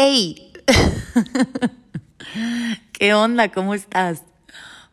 ¡Ey! 0.00 0.52
¿Qué 2.92 3.14
onda? 3.14 3.50
¿Cómo 3.50 3.74
estás? 3.74 4.22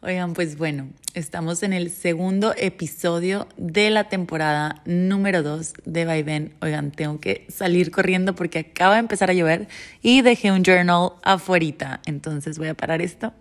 Oigan, 0.02 0.34
pues 0.34 0.58
bueno, 0.58 0.90
estamos 1.14 1.62
en 1.62 1.74
el 1.74 1.92
segundo 1.92 2.56
episodio 2.58 3.48
de 3.56 3.92
la 3.92 4.10
temporada 4.10 4.82
número 4.86 5.44
2 5.44 5.74
de 5.86 6.06
Vaivén. 6.06 6.56
Oigan, 6.60 6.90
tengo 6.90 7.20
que 7.20 7.46
salir 7.50 7.92
corriendo 7.92 8.34
porque 8.34 8.58
acaba 8.58 8.96
de 8.96 9.02
empezar 9.02 9.30
a 9.30 9.34
llover 9.34 9.68
y 10.02 10.24
dejé 10.24 10.52
un 10.52 10.64
journal 10.64 11.12
afuera. 11.22 12.02
Entonces 12.08 12.58
voy 12.58 12.70
a 12.70 12.74
parar 12.74 13.04
esto. 13.04 13.32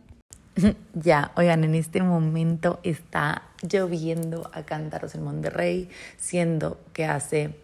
ya, 0.92 1.32
oigan, 1.34 1.64
en 1.64 1.76
este 1.76 2.02
momento 2.02 2.78
está 2.82 3.44
lloviendo 3.66 4.50
a 4.52 4.64
cántaros 4.64 5.14
en 5.14 5.24
Monterrey, 5.24 5.88
siendo 6.18 6.78
que 6.92 7.06
hace 7.06 7.54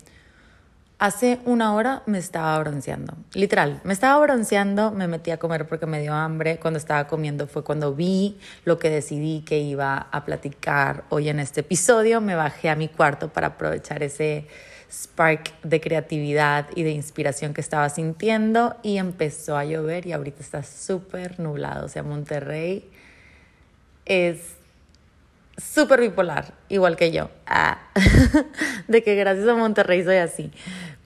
Hace 1.01 1.41
una 1.47 1.73
hora 1.73 2.03
me 2.05 2.19
estaba 2.19 2.59
bronceando, 2.59 3.15
literal, 3.33 3.81
me 3.85 3.95
estaba 3.95 4.21
bronceando, 4.21 4.91
me 4.91 5.09
metí 5.09 5.31
a 5.31 5.39
comer 5.39 5.67
porque 5.67 5.87
me 5.87 5.99
dio 5.99 6.13
hambre, 6.13 6.59
cuando 6.59 6.77
estaba 6.77 7.07
comiendo 7.07 7.47
fue 7.47 7.65
cuando 7.65 7.95
vi 7.95 8.37
lo 8.67 8.79
que 8.79 8.91
decidí 8.91 9.41
que 9.41 9.61
iba 9.61 10.09
a 10.11 10.25
platicar 10.27 11.05
hoy 11.09 11.31
en 11.31 11.41
este 11.41 11.61
episodio, 11.61 12.21
me 12.21 12.35
bajé 12.35 12.69
a 12.69 12.77
mi 12.77 12.89
cuarto 12.89 13.33
para 13.33 13.47
aprovechar 13.47 14.03
ese 14.03 14.47
spark 14.93 15.59
de 15.63 15.81
creatividad 15.81 16.67
y 16.75 16.83
de 16.83 16.91
inspiración 16.91 17.55
que 17.55 17.63
estaba 17.63 17.89
sintiendo 17.89 18.77
y 18.83 18.99
empezó 18.99 19.57
a 19.57 19.65
llover 19.65 20.07
y 20.07 20.13
ahorita 20.13 20.43
está 20.43 20.63
súper 20.63 21.41
nublado, 21.41 21.87
o 21.87 21.89
sea, 21.89 22.03
Monterrey 22.03 22.91
es 24.05 24.61
súper 25.61 26.01
bipolar, 26.01 26.53
igual 26.69 26.97
que 26.97 27.13
yo. 27.13 27.30
Ah. 27.47 27.79
de 28.89 29.03
que 29.03 29.15
gracias 29.15 29.49
a 29.49 29.55
Monterrey 29.55 30.02
soy 30.05 30.17
así. 30.17 30.51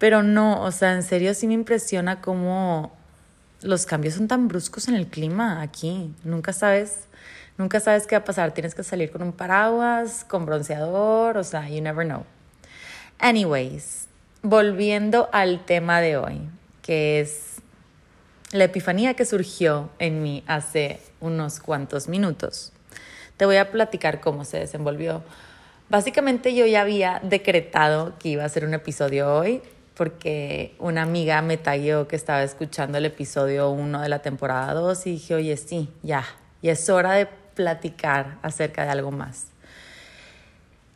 Pero 0.05 0.22
no, 0.22 0.60
o 0.60 0.70
sea, 0.70 0.92
en 0.92 1.02
serio 1.02 1.33
sí 1.33 1.47
me 1.47 1.55
impresiona 1.55 2.20
cómo 2.20 2.92
los 3.62 3.86
cambios 3.86 4.12
son 4.12 4.28
tan 4.28 4.48
bruscos 4.48 4.86
en 4.88 4.96
el 4.96 5.06
clima 5.06 5.62
aquí. 5.62 6.12
Nunca 6.24 6.52
sabes, 6.52 7.08
nunca 7.56 7.80
sabes 7.80 8.06
qué 8.06 8.14
va 8.14 8.20
a 8.20 8.24
pasar. 8.27 8.52
Tienes 8.52 8.74
que 8.74 8.83
salir 8.83 9.11
con 9.11 9.22
un 9.22 9.33
paraguas, 9.33 10.27
con 10.28 10.44
bronceador, 10.44 11.38
o 11.38 11.42
sea, 11.42 11.70
you 11.70 11.80
never 11.80 12.06
know. 12.06 12.24
Anyways, 13.19 14.08
volviendo 14.42 15.30
al 15.33 15.64
tema 15.64 16.02
de 16.02 16.18
hoy, 16.18 16.50
que 16.83 17.20
es 17.20 17.62
la 18.52 18.64
epifanía 18.64 19.14
que 19.14 19.24
surgió 19.24 19.89
en 19.98 20.22
mí 20.22 20.44
hace 20.46 21.00
unos 21.20 21.61
cuantos 21.61 22.08
minutos. 22.08 22.74
Te 23.39 23.46
voy 23.46 23.56
a 23.56 23.70
platicar 23.70 24.20
cómo 24.20 24.44
se 24.44 24.58
desenvolvió. 24.58 25.22
Básicamente 25.89 26.55
yo 26.55 26.66
ya 26.66 26.83
había 26.83 27.20
decretado 27.22 28.18
que 28.18 28.28
iba 28.28 28.44
a 28.44 28.48
ser 28.50 28.66
un 28.66 28.74
episodio 28.74 29.34
hoy 29.34 29.62
porque 29.94 30.74
una 30.78 31.02
amiga 31.02 31.40
me 31.42 31.56
tagueó 31.56 32.08
que 32.08 32.16
estaba 32.16 32.42
escuchando 32.42 32.98
el 32.98 33.06
episodio 33.06 33.70
1 33.70 34.02
de 34.02 34.08
la 34.08 34.20
temporada 34.20 34.74
2 34.74 35.06
y 35.06 35.10
dije, 35.12 35.34
oye, 35.34 35.56
sí, 35.56 35.88
ya, 36.02 36.24
y 36.62 36.68
es 36.68 36.88
hora 36.88 37.12
de 37.12 37.26
platicar 37.54 38.38
acerca 38.42 38.84
de 38.84 38.90
algo 38.90 39.10
más. 39.10 39.46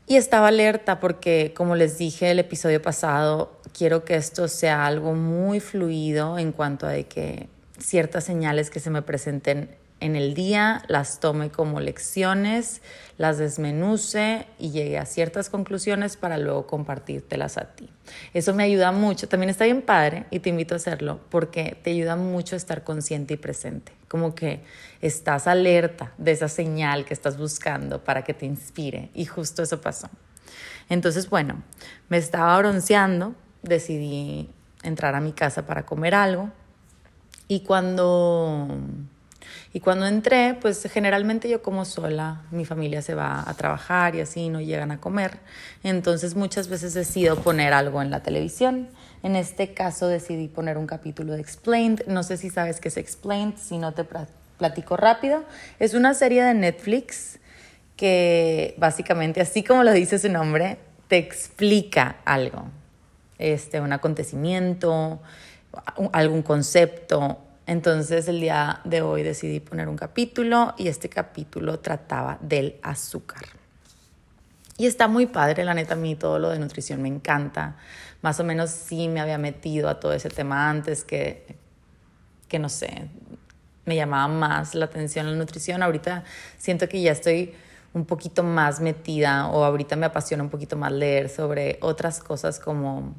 Y 0.07 0.17
estaba 0.17 0.49
alerta 0.49 1.01
porque, 1.01 1.53
como 1.55 1.77
les 1.77 1.99
dije 1.99 2.31
el 2.31 2.39
episodio 2.39 2.81
pasado, 2.81 3.53
quiero 3.77 4.05
que 4.05 4.17
esto 4.17 4.49
sea 4.49 4.87
algo 4.87 5.13
muy 5.13 5.61
fluido 5.61 6.39
en 6.39 6.53
cuanto 6.53 6.87
a 6.87 6.95
que 7.03 7.49
ciertas 7.79 8.25
señales 8.25 8.71
que 8.71 8.81
se 8.81 8.91
me 8.91 9.03
presenten 9.03 9.69
en 10.01 10.15
el 10.15 10.35
día, 10.35 10.83
las 10.89 11.19
tome 11.21 11.51
como 11.51 11.81
lecciones, 11.81 12.83
las 13.17 13.39
desmenuce 13.39 14.47
y 14.59 14.71
llegue 14.71 14.99
a 14.99 15.07
ciertas 15.07 15.51
conclusiones 15.51 16.17
para 16.17 16.39
luego 16.39 16.67
compartírtelas 16.67 17.59
a 17.59 17.75
ti. 17.75 17.91
Eso 18.33 18.55
me 18.55 18.63
ayuda 18.63 18.93
mucho, 18.93 19.29
también 19.29 19.51
está 19.51 19.65
bien 19.65 19.83
padre 19.83 20.27
y 20.31 20.39
te 20.39 20.51
invito 20.51 20.75
a 20.75 20.77
hacerlo 20.77 21.21
porque 21.31 21.77
te 21.83 21.91
ayuda 21.91 22.17
mucho 22.17 22.55
a 22.55 22.59
estar 22.59 22.85
consciente 22.85 23.35
y 23.35 23.37
presente, 23.37 23.93
como 24.07 24.35
que 24.35 24.63
estás 25.01 25.47
alerta 25.47 26.13
de 26.17 26.33
esa 26.33 26.49
señal 26.49 27.05
que 27.05 27.15
estás 27.15 27.37
buscando 27.37 28.05
para 28.05 28.23
que 28.23 28.35
te 28.35 28.47
inspire 28.47 29.11
y 29.15 29.25
justo 29.25 29.63
eso 29.63 29.81
pasó. 29.81 30.09
Entonces, 30.89 31.29
bueno, 31.29 31.63
me 32.09 32.17
estaba 32.17 32.57
bronceando, 32.59 33.35
decidí 33.63 34.49
entrar 34.83 35.15
a 35.15 35.21
mi 35.21 35.33
casa 35.33 35.67
para 35.67 35.85
comer 35.85 36.15
algo 36.15 36.51
y 37.49 37.61
cuando 37.61 38.79
y 39.73 39.81
cuando 39.81 40.07
entré, 40.07 40.57
pues 40.61 40.83
generalmente 40.91 41.49
yo 41.49 41.63
como 41.63 41.85
sola, 41.85 42.43
mi 42.51 42.65
familia 42.65 43.03
se 43.03 43.15
va 43.15 43.45
a 43.49 43.55
trabajar 43.55 44.15
y 44.15 44.21
así 44.21 44.49
no 44.49 44.61
llegan 44.61 44.91
a 44.91 45.01
comer. 45.01 45.39
Entonces 45.83 46.35
muchas 46.35 46.69
veces 46.69 46.95
decido 46.95 47.37
poner 47.37 47.73
algo 47.73 48.01
en 48.01 48.11
la 48.11 48.23
televisión. 48.23 48.89
En 49.23 49.37
este 49.37 49.75
caso 49.75 50.09
decidí 50.09 50.49
poner 50.49 50.79
un 50.79 50.87
capítulo 50.87 51.35
de 51.35 51.41
Explained. 51.41 52.07
No 52.07 52.23
sé 52.23 52.37
si 52.37 52.51
sabes 52.51 52.81
qué 52.81 52.89
es 52.89 52.97
Explained, 52.97 53.57
si 53.57 53.79
no 53.79 53.93
te 53.93 54.05
platico 54.59 54.97
rápido. 54.97 55.45
Es 55.79 55.95
una 55.95 56.15
serie 56.15 56.43
de 56.43 56.55
Netflix 56.55 57.39
que 57.97 58.75
básicamente, 58.79 59.41
así 59.41 59.65
como 59.65 59.85
lo 59.85 59.93
dice 59.93 60.19
su 60.19 60.29
nombre, 60.29 60.79
te 61.09 61.19
explica 61.19 62.17
algo. 62.25 62.67
Este, 63.39 63.81
un 63.81 63.93
acontecimiento, 63.93 65.21
algún 66.13 66.43
concepto, 66.43 67.39
entonces 67.69 68.27
el 68.29 68.41
día 68.41 68.81
de 68.85 69.03
hoy 69.03 69.23
decidí 69.23 69.61
poner 69.61 69.91
un 69.91 69.97
capítulo 69.97 70.75
y 70.79 70.89
este 70.89 71.11
capítulo 71.11 71.81
trataba 71.81 72.39
del 72.41 72.81
azúcar. 72.83 73.43
Y 74.79 74.87
está 74.87 75.07
muy 75.07 75.27
padre, 75.27 75.67
la 75.67 75.75
neta, 75.75 75.93
a 75.93 75.97
mí 75.99 76.17
todo 76.17 76.39
lo 76.39 76.49
de 76.49 76.59
nutrición 76.59 77.03
me 77.03 77.09
encanta. 77.09 77.77
Más 78.23 78.41
o 78.41 78.45
menos 78.45 78.71
sí 78.71 79.09
me 79.09 79.21
había 79.21 79.37
metido 79.37 79.91
a 79.91 80.01
todo 80.01 80.15
ese 80.15 80.31
tema 80.31 80.71
antes 80.71 81.05
que, 81.05 81.59
que 82.49 82.59
no 82.59 82.71
sé, 82.71 83.11
me 83.85 83.97
llamaba 83.97 84.29
más 84.29 84.75
la 84.75 84.87
atención 84.87 85.27
la 85.27 85.37
nutrición. 85.37 85.83
Ahorita 85.83 86.25
siento 86.57 86.89
que 86.89 87.03
ya 87.03 87.13
estoy 87.13 87.53
un 87.93 88.07
poquito 88.07 88.43
más 88.43 88.81
metida 88.81 89.49
o 89.49 89.63
ahorita 89.63 89.95
me 89.95 90.07
apasiona 90.07 90.43
un 90.43 90.49
poquito 90.49 90.79
más 90.79 90.91
leer 90.91 91.29
sobre 91.29 91.77
otras 91.83 92.21
cosas 92.21 92.59
como 92.59 93.15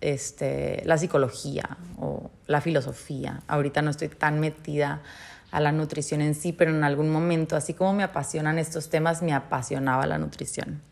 este, 0.00 0.82
la 0.84 0.98
psicología 0.98 1.76
o 1.98 2.30
la 2.46 2.60
filosofía. 2.60 3.42
Ahorita 3.48 3.82
no 3.82 3.90
estoy 3.90 4.08
tan 4.08 4.40
metida 4.40 5.02
a 5.50 5.60
la 5.60 5.72
nutrición 5.72 6.20
en 6.20 6.34
sí, 6.34 6.52
pero 6.52 6.70
en 6.70 6.84
algún 6.84 7.10
momento, 7.10 7.56
así 7.56 7.74
como 7.74 7.92
me 7.92 8.02
apasionan 8.02 8.58
estos 8.58 8.88
temas, 8.88 9.22
me 9.22 9.32
apasionaba 9.32 10.06
la 10.06 10.18
nutrición. 10.18 10.82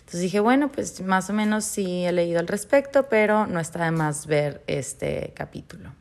Entonces 0.00 0.20
dije, 0.20 0.40
bueno, 0.40 0.70
pues 0.70 1.00
más 1.00 1.30
o 1.30 1.32
menos 1.32 1.64
sí 1.64 2.04
he 2.04 2.12
leído 2.12 2.38
al 2.38 2.46
respecto, 2.46 3.08
pero 3.08 3.46
no 3.46 3.58
está 3.58 3.84
de 3.84 3.90
más 3.90 4.26
ver 4.26 4.62
este 4.66 5.32
capítulo. 5.34 5.92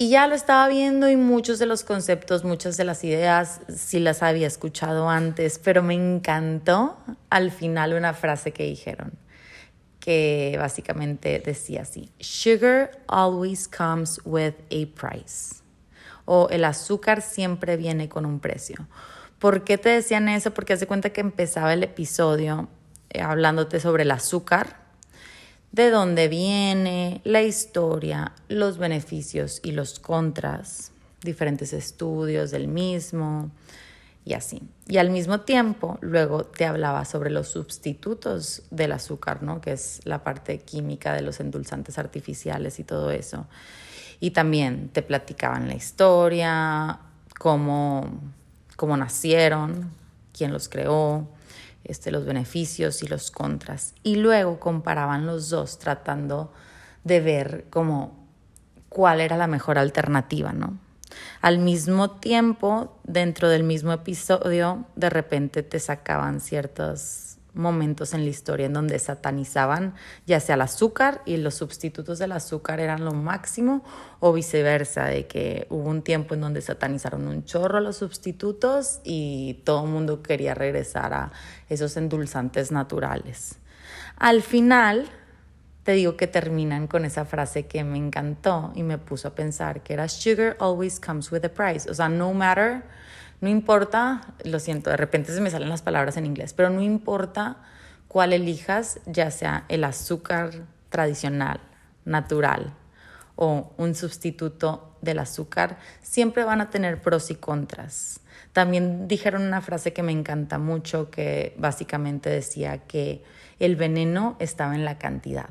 Y 0.00 0.10
ya 0.10 0.28
lo 0.28 0.34
estaba 0.34 0.68
viendo 0.68 1.10
y 1.10 1.16
muchos 1.16 1.58
de 1.58 1.66
los 1.66 1.82
conceptos, 1.82 2.44
muchas 2.44 2.76
de 2.76 2.84
las 2.84 3.02
ideas 3.04 3.60
sí 3.68 3.98
las 3.98 4.22
había 4.22 4.46
escuchado 4.46 5.10
antes, 5.10 5.58
pero 5.58 5.82
me 5.82 5.94
encantó 5.94 6.96
al 7.30 7.50
final 7.50 7.94
una 7.94 8.14
frase 8.14 8.52
que 8.52 8.62
dijeron 8.62 9.12
que 10.08 10.56
básicamente 10.56 11.38
decía 11.38 11.82
así, 11.82 12.08
Sugar 12.18 12.92
always 13.08 13.68
comes 13.68 14.18
with 14.24 14.54
a 14.70 14.86
price. 14.98 15.56
O 16.24 16.48
el 16.48 16.64
azúcar 16.64 17.20
siempre 17.20 17.76
viene 17.76 18.08
con 18.08 18.24
un 18.24 18.40
precio. 18.40 18.88
¿Por 19.38 19.64
qué 19.64 19.76
te 19.76 19.90
decían 19.90 20.30
eso? 20.30 20.54
Porque 20.54 20.72
hace 20.72 20.86
cuenta 20.86 21.10
que 21.10 21.20
empezaba 21.20 21.74
el 21.74 21.82
episodio 21.82 22.70
eh, 23.10 23.20
hablándote 23.20 23.80
sobre 23.80 24.04
el 24.04 24.10
azúcar, 24.10 24.78
de 25.72 25.90
dónde 25.90 26.28
viene, 26.28 27.20
la 27.24 27.42
historia, 27.42 28.32
los 28.48 28.78
beneficios 28.78 29.60
y 29.62 29.72
los 29.72 30.00
contras, 30.00 30.90
diferentes 31.20 31.74
estudios 31.74 32.50
del 32.50 32.66
mismo, 32.66 33.50
y 34.28 34.34
así. 34.34 34.60
Y 34.86 34.98
al 34.98 35.08
mismo 35.08 35.40
tiempo, 35.40 35.96
luego 36.02 36.44
te 36.44 36.66
hablaba 36.66 37.06
sobre 37.06 37.30
los 37.30 37.48
sustitutos 37.48 38.62
del 38.70 38.92
azúcar, 38.92 39.42
¿no? 39.42 39.62
Que 39.62 39.72
es 39.72 40.02
la 40.04 40.22
parte 40.22 40.58
química 40.58 41.14
de 41.14 41.22
los 41.22 41.40
endulzantes 41.40 41.98
artificiales 41.98 42.78
y 42.78 42.84
todo 42.84 43.10
eso. 43.10 43.46
Y 44.20 44.32
también 44.32 44.90
te 44.90 45.00
platicaban 45.00 45.66
la 45.66 45.76
historia, 45.76 47.00
cómo, 47.38 48.20
cómo 48.76 48.98
nacieron, 48.98 49.92
quién 50.36 50.52
los 50.52 50.68
creó, 50.68 51.26
este, 51.84 52.10
los 52.10 52.26
beneficios 52.26 53.02
y 53.02 53.06
los 53.06 53.30
contras. 53.30 53.94
Y 54.02 54.16
luego 54.16 54.60
comparaban 54.60 55.24
los 55.24 55.48
dos 55.48 55.78
tratando 55.78 56.52
de 57.02 57.20
ver 57.20 57.64
cómo 57.70 58.28
cuál 58.90 59.22
era 59.22 59.38
la 59.38 59.46
mejor 59.46 59.78
alternativa, 59.78 60.52
¿no? 60.52 60.76
Al 61.40 61.58
mismo 61.58 62.10
tiempo, 62.10 62.98
dentro 63.04 63.48
del 63.48 63.64
mismo 63.64 63.92
episodio, 63.92 64.84
de 64.96 65.10
repente 65.10 65.62
te 65.62 65.80
sacaban 65.80 66.40
ciertos 66.40 67.28
momentos 67.54 68.14
en 68.14 68.24
la 68.24 68.30
historia 68.30 68.66
en 68.66 68.72
donde 68.72 68.98
satanizaban 68.98 69.94
ya 70.26 70.38
sea 70.40 70.54
el 70.54 70.60
azúcar 70.62 71.22
y 71.26 71.36
los 71.38 71.56
sustitutos 71.56 72.18
del 72.18 72.32
azúcar 72.32 72.78
eran 72.78 73.04
lo 73.04 73.12
máximo 73.12 73.84
o 74.20 74.32
viceversa, 74.32 75.06
de 75.06 75.26
que 75.26 75.66
hubo 75.68 75.88
un 75.88 76.02
tiempo 76.02 76.34
en 76.34 76.40
donde 76.40 76.62
satanizaron 76.62 77.26
un 77.26 77.44
chorro 77.44 77.80
los 77.80 77.96
sustitutos 77.96 79.00
y 79.04 79.60
todo 79.64 79.84
el 79.84 79.90
mundo 79.90 80.22
quería 80.22 80.54
regresar 80.54 81.12
a 81.12 81.32
esos 81.68 81.96
endulzantes 81.96 82.70
naturales. 82.70 83.56
Al 84.16 84.42
final 84.42 85.08
te 85.88 85.94
digo 85.94 86.18
que 86.18 86.26
terminan 86.26 86.86
con 86.86 87.06
esa 87.06 87.24
frase 87.24 87.64
que 87.64 87.82
me 87.82 87.96
encantó 87.96 88.72
y 88.74 88.82
me 88.82 88.98
puso 88.98 89.28
a 89.28 89.34
pensar 89.34 89.82
que 89.82 89.94
era 89.94 90.06
sugar 90.06 90.54
always 90.60 91.00
comes 91.00 91.32
with 91.32 91.42
a 91.46 91.48
price. 91.48 91.90
O 91.90 91.94
sea, 91.94 92.10
no 92.10 92.34
matter, 92.34 92.82
no 93.40 93.48
importa, 93.48 94.34
lo 94.44 94.60
siento, 94.60 94.90
de 94.90 94.98
repente 94.98 95.32
se 95.32 95.40
me 95.40 95.48
salen 95.48 95.70
las 95.70 95.80
palabras 95.80 96.18
en 96.18 96.26
inglés, 96.26 96.52
pero 96.52 96.68
no 96.68 96.82
importa 96.82 97.56
cuál 98.06 98.34
elijas, 98.34 99.00
ya 99.06 99.30
sea 99.30 99.64
el 99.70 99.82
azúcar 99.82 100.66
tradicional, 100.90 101.58
natural 102.04 102.74
o 103.36 103.72
un 103.78 103.94
sustituto 103.94 104.94
del 105.00 105.20
azúcar, 105.20 105.78
siempre 106.02 106.44
van 106.44 106.60
a 106.60 106.68
tener 106.68 107.00
pros 107.00 107.30
y 107.30 107.36
contras. 107.36 108.20
También 108.52 109.08
dijeron 109.08 109.40
una 109.40 109.62
frase 109.62 109.94
que 109.94 110.02
me 110.02 110.12
encanta 110.12 110.58
mucho 110.58 111.10
que 111.10 111.54
básicamente 111.56 112.28
decía 112.28 112.76
que 112.76 113.24
el 113.58 113.76
veneno 113.76 114.36
estaba 114.38 114.74
en 114.74 114.84
la 114.84 114.98
cantidad. 114.98 115.48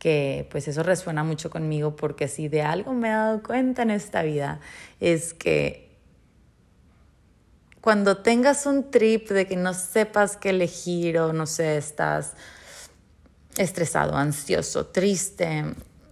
Que 0.00 0.48
pues 0.50 0.66
eso 0.66 0.82
resuena 0.82 1.22
mucho 1.22 1.48
conmigo 1.50 1.94
porque 1.94 2.26
si 2.26 2.48
de 2.48 2.62
algo 2.62 2.92
me 2.94 3.08
he 3.08 3.12
dado 3.12 3.42
cuenta 3.42 3.82
en 3.82 3.90
esta 3.90 4.22
vida 4.22 4.58
es 4.98 5.34
que 5.34 5.90
cuando 7.80 8.18
tengas 8.18 8.66
un 8.66 8.90
trip 8.90 9.30
de 9.30 9.46
que 9.46 9.56
no 9.56 9.72
sepas 9.72 10.36
qué 10.36 10.50
elegir 10.50 11.18
o 11.18 11.32
no 11.32 11.46
sé, 11.46 11.76
estás 11.76 12.34
estresado, 13.56 14.16
ansioso, 14.16 14.86
triste, 14.86 15.64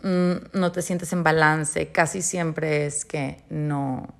mm, 0.02 0.32
no 0.52 0.73
te 0.73 0.82
sientes 0.82 1.12
en 1.12 1.23
balance, 1.23 1.88
casi 1.88 2.23
siempre 2.23 2.87
es 2.87 3.05
que 3.05 3.43
no 3.50 4.14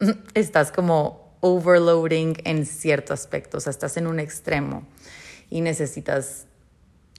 estás 0.34 0.72
como 0.72 1.36
overloading 1.40 2.36
en 2.44 2.66
cierto 2.66 3.14
aspecto, 3.14 3.58
o 3.58 3.60
sea, 3.60 3.70
estás 3.70 3.96
en 3.96 4.06
un 4.06 4.18
extremo 4.18 4.86
y 5.50 5.60
necesitas 5.60 6.47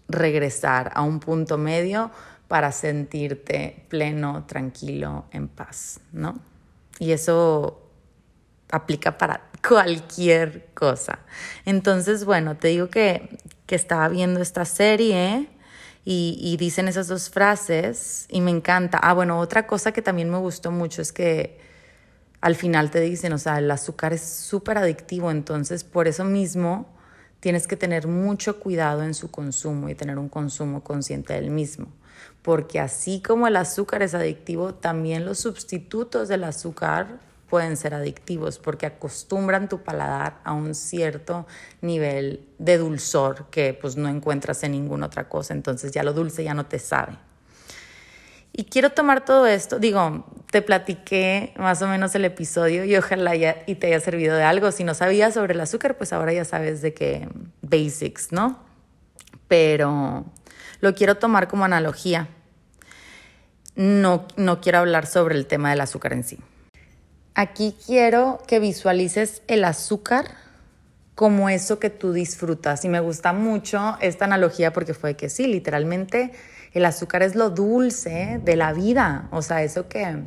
regresar 0.09 0.91
a 0.95 1.03
un 1.03 1.19
punto 1.19 1.57
medio 1.57 2.11
para 2.47 2.71
sentirte 2.71 3.85
pleno, 3.89 4.45
tranquilo, 4.45 5.25
en 5.31 5.47
paz, 5.47 6.01
¿no? 6.11 6.39
Y 6.97 7.11
eso 7.11 7.87
aplica 8.71 9.17
para 9.17 9.49
cualquier 9.67 10.67
cosa. 10.73 11.19
Entonces, 11.65 12.25
bueno, 12.25 12.57
te 12.57 12.69
digo 12.69 12.89
que, 12.89 13.37
que 13.67 13.75
estaba 13.75 14.09
viendo 14.09 14.41
esta 14.41 14.65
serie 14.65 15.47
y, 16.03 16.39
y, 16.41 16.57
dicen 16.57 16.87
esas 16.87 17.07
dos 17.07 17.29
frases 17.29 18.25
y 18.29 18.41
me 18.41 18.51
encanta. 18.51 18.97
Ah, 18.97 19.13
bueno, 19.13 19.39
otra 19.39 19.67
cosa 19.67 19.91
que 19.91 20.01
también 20.01 20.29
me 20.29 20.37
gustó 20.37 20.71
mucho 20.71 21.01
es 21.03 21.13
que 21.13 21.59
al 22.41 22.55
final 22.55 22.89
te 22.89 22.99
dicen, 22.99 23.33
o 23.33 23.37
sea, 23.37 23.59
el 23.59 23.69
azúcar 23.69 24.13
es 24.13 24.23
súper 24.23 24.77
adictivo, 24.79 25.29
entonces 25.29 25.83
por 25.83 26.07
eso 26.07 26.23
mismo 26.23 26.87
tienes 27.39 27.67
que 27.67 27.77
tener 27.77 28.07
mucho 28.07 28.59
cuidado 28.59 29.03
en 29.03 29.13
su 29.13 29.31
consumo 29.31 29.89
y 29.89 29.95
tener 29.95 30.17
un 30.17 30.29
consumo 30.29 30.83
consciente 30.83 31.33
del 31.33 31.51
mismo. 31.51 31.87
Porque 32.41 32.79
así 32.79 33.21
como 33.21 33.47
el 33.47 33.55
azúcar 33.55 34.01
es 34.01 34.13
adictivo, 34.13 34.73
también 34.73 35.25
los 35.25 35.39
sustitutos 35.39 36.27
del 36.27 36.43
azúcar 36.43 37.19
pueden 37.49 37.77
ser 37.77 37.93
adictivos 37.93 38.59
porque 38.59 38.85
acostumbran 38.85 39.67
tu 39.67 39.81
paladar 39.81 40.39
a 40.43 40.53
un 40.53 40.75
cierto 40.75 41.47
nivel 41.81 42.45
de 42.59 42.77
dulzor 42.77 43.47
que 43.49 43.73
pues 43.73 43.97
no 43.97 44.07
encuentras 44.07 44.63
en 44.63 44.73
ninguna 44.73 45.07
otra 45.07 45.27
cosa, 45.27 45.53
entonces 45.53 45.91
ya 45.91 46.03
lo 46.03 46.13
dulce 46.13 46.43
ya 46.43 46.53
no 46.53 46.67
te 46.67 46.79
sabe. 46.79 47.17
Y 48.53 48.65
quiero 48.65 48.91
tomar 48.91 49.25
todo 49.25 49.47
esto, 49.47 49.79
digo, 49.79 50.25
te 50.51 50.61
platiqué 50.61 51.53
más 51.57 51.81
o 51.81 51.87
menos 51.87 52.15
el 52.15 52.25
episodio 52.25 52.83
y 52.83 52.95
ojalá 52.95 53.35
y 53.35 53.75
te 53.75 53.87
haya 53.87 53.99
servido 53.99 54.35
de 54.35 54.43
algo. 54.43 54.71
Si 54.71 54.83
no 54.83 54.95
sabías 54.95 55.35
sobre 55.35 55.53
el 55.53 55.59
azúcar, 55.59 55.97
pues 55.97 56.11
ahora 56.11 56.33
ya 56.33 56.43
sabes 56.43 56.81
de 56.81 56.93
qué 56.93 57.29
basics, 57.61 58.31
¿no? 58.31 58.59
Pero 59.47 60.25
lo 60.81 60.95
quiero 60.95 61.15
tomar 61.15 61.47
como 61.47 61.65
analogía. 61.65 62.29
No, 63.75 64.27
no 64.37 64.59
quiero 64.59 64.79
hablar 64.79 65.05
sobre 65.05 65.35
el 65.35 65.45
tema 65.45 65.69
del 65.69 65.81
azúcar 65.81 66.13
en 66.13 66.23
sí. 66.23 66.39
Aquí 67.35 67.75
quiero 67.85 68.39
que 68.47 68.59
visualices 68.59 69.43
el 69.47 69.63
azúcar 69.63 70.25
como 71.13 71.49
eso 71.49 71.79
que 71.79 71.89
tú 71.89 72.11
disfrutas. 72.11 72.83
Y 72.85 72.89
me 72.89 72.99
gusta 72.99 73.33
mucho 73.33 73.97
esta 74.01 74.25
analogía 74.25 74.73
porque 74.73 74.93
fue 74.93 75.15
que 75.15 75.29
sí, 75.29 75.47
literalmente 75.47 76.31
el 76.73 76.85
azúcar 76.85 77.23
es 77.23 77.35
lo 77.35 77.49
dulce 77.49 78.39
de 78.43 78.55
la 78.55 78.73
vida, 78.73 79.27
o 79.31 79.41
sea, 79.41 79.63
eso 79.63 79.87
que 79.87 80.23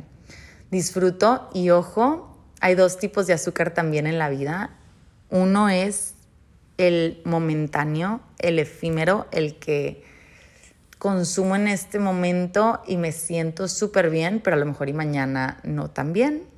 disfruto 0.73 1.49
y 1.53 1.69
ojo, 1.69 2.35
hay 2.59 2.75
dos 2.75 2.97
tipos 2.97 3.27
de 3.27 3.33
azúcar 3.33 3.73
también 3.73 4.07
en 4.07 4.19
la 4.19 4.29
vida. 4.29 4.71
Uno 5.29 5.69
es 5.69 6.15
el 6.77 7.21
momentáneo, 7.23 8.19
el 8.39 8.59
efímero, 8.59 9.27
el 9.31 9.55
que 9.55 10.03
consumo 10.97 11.55
en 11.55 11.69
este 11.69 11.99
momento 11.99 12.81
y 12.85 12.97
me 12.97 13.13
siento 13.13 13.69
súper 13.69 14.09
bien, 14.09 14.41
pero 14.43 14.55
a 14.55 14.59
lo 14.59 14.65
mejor 14.65 14.89
y 14.89 14.93
mañana 14.93 15.59
no 15.63 15.89
tan 15.89 16.11
bien 16.11 16.53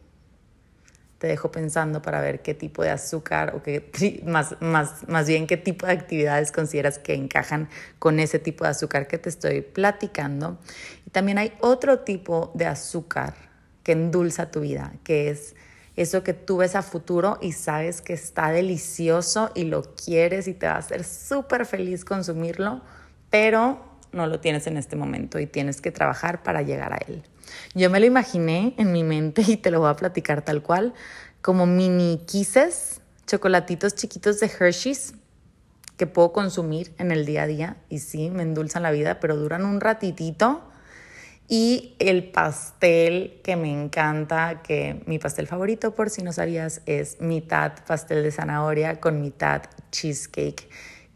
te 1.17 1.27
dejo 1.27 1.51
pensando 1.51 2.01
para 2.01 2.19
ver 2.21 2.41
qué 2.41 2.53
tipo 2.53 2.83
de 2.83 2.89
azúcar 2.89 3.56
o 3.56 3.63
qué, 3.63 4.21
más, 4.25 4.56
más, 4.59 5.07
más 5.07 5.27
bien 5.27 5.47
qué 5.47 5.57
tipo 5.57 5.85
de 5.85 5.94
actividades 5.94 6.51
consideras 6.51 7.00
que 7.00 7.13
encajan 7.13 7.69
con 8.00 8.19
ese 8.19 8.38
tipo 8.38 8.65
de 8.65 8.71
azúcar 8.71 9.07
que 9.07 9.17
te 9.17 9.29
estoy 9.29 9.62
platicando. 9.62 10.59
Y 11.06 11.12
también 11.12 11.38
hay 11.38 11.53
otro 11.62 12.00
tipo 12.00 12.51
de 12.53 12.65
azúcar 12.65 13.44
que 13.86 13.92
endulza 13.92 14.50
tu 14.50 14.62
vida, 14.62 14.94
que 15.04 15.30
es 15.30 15.56
eso 15.96 16.24
que 16.24 16.34
tú 16.34 16.58
ves 16.58 16.76
a 16.76 16.82
futuro 16.82 17.38
y 17.40 17.52
sabes 17.52 18.02
que 18.02 18.14
está 18.14 18.50
delicioso 18.50 19.52
y 19.54 19.66
lo 19.66 19.84
quieres 19.96 20.48
y 20.48 20.54
te 20.56 20.66
va 20.66 20.74
a 20.74 20.80
hacer 20.80 21.04
súper 21.04 21.68
feliz 21.68 22.04
consumirlo, 22.04 22.82
pero 23.30 23.80
no 24.12 24.26
lo 24.26 24.40
tienes 24.40 24.66
en 24.66 24.78
este 24.78 24.96
momento 24.96 25.40
y 25.40 25.46
tienes 25.46 25.82
que 25.82 25.92
trabajar 25.92 26.42
para 26.42 26.64
llegar 26.64 26.94
a 26.94 26.98
él. 27.08 27.22
Yo 27.76 27.92
me 27.92 28.00
lo 28.00 28.08
imaginé 28.08 28.74
en 28.78 28.92
mi 28.92 29.04
mente 29.04 29.44
y 29.48 29.56
te 29.56 29.70
lo 29.70 29.82
voy 29.82 29.90
a 29.90 29.96
platicar 29.96 30.42
tal 30.42 30.64
cual, 30.64 30.96
como 31.44 31.68
mini 31.68 32.24
kisses, 32.26 33.02
chocolatitos 33.28 33.94
chiquitos 33.94 34.40
de 34.40 34.48
Hershey's 34.48 35.14
que 35.96 36.08
puedo 36.08 36.34
consumir 36.34 36.92
en 36.98 37.12
el 37.12 37.26
día 37.26 37.44
a 37.44 37.48
día 37.48 37.78
y 37.88 38.00
sí, 38.00 38.32
me 38.32 38.42
endulzan 38.42 38.82
la 38.82 38.92
vida, 38.92 39.20
pero 39.20 39.36
duran 39.36 39.64
un 39.64 39.80
ratitito. 39.80 40.64
Y 41.47 41.95
el 42.00 42.31
pastel 42.31 43.39
que 43.44 43.56
me 43.56 43.71
encanta, 43.71 44.62
que 44.63 45.03
mi 45.06 45.19
pastel 45.19 45.45
favorito, 45.45 45.94
por 45.94 46.09
si 46.09 46.24
no 46.24 46.33
sabías, 46.33 46.81
es 46.88 47.21
mitad 47.21 47.74
pastel 47.86 48.24
de 48.24 48.31
zanahoria 48.31 49.00
con 49.00 49.21
mitad 49.21 49.62
cheesecake, 49.92 50.68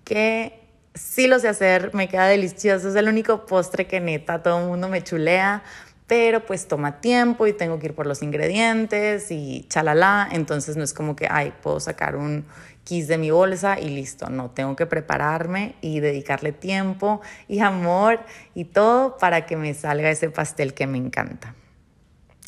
que 0.04 0.60
sí 0.94 1.26
lo 1.28 1.40
sé 1.40 1.48
hacer, 1.48 1.96
me 1.96 2.08
queda 2.08 2.28
delicioso, 2.28 2.90
es 2.90 2.96
el 2.96 3.08
único 3.08 3.48
postre 3.48 3.88
que 3.88 4.00
neta 4.00 4.44
todo 4.44 4.60
el 4.62 4.68
mundo 4.68 4.88
me 4.88 5.04
chulea, 5.04 5.64
pero 6.06 6.46
pues 6.46 6.68
toma 6.68 7.02
tiempo 7.02 7.48
y 7.48 7.54
tengo 7.54 7.80
que 7.80 7.88
ir 7.88 7.96
por 7.96 8.06
los 8.06 8.22
ingredientes 8.22 9.32
y 9.32 9.66
chalala, 9.70 10.28
entonces 10.32 10.76
no 10.76 10.84
es 10.84 10.94
como 10.94 11.16
que, 11.16 11.28
ay, 11.30 11.54
puedo 11.62 11.80
sacar 11.80 12.16
un 12.16 12.46
de 12.90 13.18
mi 13.18 13.30
bolsa 13.30 13.80
y 13.80 13.90
listo, 13.90 14.30
no, 14.30 14.50
tengo 14.50 14.76
que 14.76 14.88
prepararme 14.88 15.76
y 15.80 16.00
dedicarle 16.00 16.52
tiempo 16.52 17.22
y 17.48 17.60
amor 17.60 18.20
y 18.56 18.66
todo 18.66 19.18
para 19.18 19.46
que 19.46 19.56
me 19.56 19.74
salga 19.76 20.10
ese 20.10 20.30
pastel 20.30 20.74
que 20.74 20.88
me 20.88 20.98
encanta. 20.98 21.54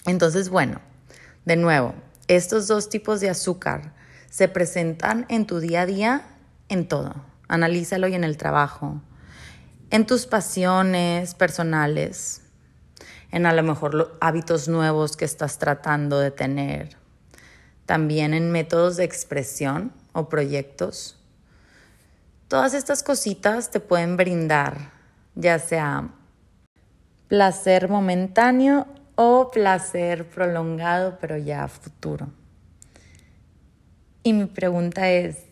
Entonces, 0.07 0.49
bueno, 0.49 0.81
de 1.45 1.57
nuevo, 1.57 1.93
estos 2.27 2.67
dos 2.67 2.89
tipos 2.89 3.21
de 3.21 3.29
azúcar 3.29 3.93
se 4.29 4.47
presentan 4.47 5.25
en 5.29 5.45
tu 5.45 5.59
día 5.59 5.81
a 5.81 5.85
día 5.85 6.25
en 6.69 6.87
todo. 6.87 7.13
Analízalo 7.47 8.07
y 8.07 8.15
en 8.15 8.23
el 8.23 8.37
trabajo, 8.37 9.01
en 9.91 10.07
tus 10.07 10.25
pasiones 10.25 11.35
personales, 11.35 12.41
en 13.29 13.45
a 13.45 13.53
lo 13.53 13.61
mejor 13.61 14.17
hábitos 14.21 14.67
nuevos 14.67 15.17
que 15.17 15.25
estás 15.25 15.59
tratando 15.59 16.19
de 16.19 16.31
tener, 16.31 16.97
también 17.85 18.33
en 18.33 18.51
métodos 18.51 18.97
de 18.97 19.03
expresión 19.03 19.91
o 20.13 20.29
proyectos. 20.29 21.17
Todas 22.47 22.73
estas 22.73 23.03
cositas 23.03 23.71
te 23.71 23.79
pueden 23.79 24.17
brindar 24.17 25.01
ya 25.35 25.59
sea 25.59 26.09
placer 27.27 27.89
momentáneo 27.89 28.87
o 29.15 29.51
placer 29.51 30.27
prolongado, 30.27 31.17
pero 31.19 31.37
ya 31.37 31.67
futuro. 31.67 32.29
Y 34.23 34.33
mi 34.33 34.45
pregunta 34.45 35.09
es, 35.09 35.45